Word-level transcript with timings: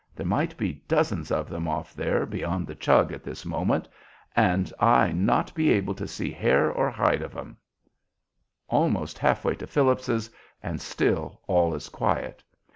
There 0.15 0.25
might 0.25 0.57
be 0.57 0.81
dozens 0.87 1.29
of 1.29 1.47
them 1.47 1.67
off 1.67 1.93
there 1.93 2.25
beyond 2.25 2.65
the 2.65 2.73
Chug 2.73 3.11
at 3.13 3.23
this 3.23 3.45
moment, 3.45 3.87
and 4.35 4.73
I 4.79 5.11
not 5.11 5.53
be 5.53 5.69
able 5.69 5.93
to 5.93 6.07
see 6.07 6.31
hair 6.31 6.71
or 6.71 6.89
hide 6.89 7.21
of 7.21 7.37
'em." 7.37 7.55
Almost 8.67 9.19
half 9.19 9.45
way 9.45 9.53
to 9.57 9.67
Phillips's, 9.67 10.27
and 10.63 10.81
still 10.81 11.39
all 11.45 11.75
is 11.75 11.87
quiet. 11.89 12.41